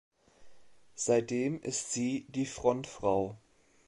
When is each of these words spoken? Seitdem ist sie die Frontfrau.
Seitdem 0.95 1.61
ist 1.61 1.93
sie 1.93 2.25
die 2.29 2.47
Frontfrau. 2.47 3.37